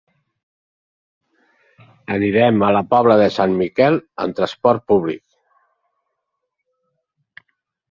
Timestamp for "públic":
4.95-7.47